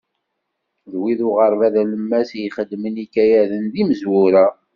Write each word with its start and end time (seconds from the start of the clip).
D 0.91 0.93
wid 1.01 1.19
uɣerbaz 1.27 1.75
alemmas 1.81 2.29
i 2.33 2.39
ixeddmen 2.47 2.95
ikayaden 3.05 3.65
d 3.73 3.73
imezwura. 3.81 4.45